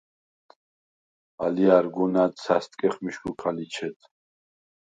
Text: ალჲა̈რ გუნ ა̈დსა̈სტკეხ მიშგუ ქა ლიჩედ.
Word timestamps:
ალჲა̈რ 1.43 1.85
გუნ 1.93 2.15
ა̈დსა̈სტკეხ 2.23 2.95
მიშგუ 3.03 3.31
ქა 3.39 3.49
ლიჩედ. 3.55 3.99